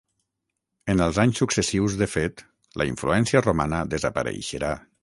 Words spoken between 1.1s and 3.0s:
anys successius de fet, la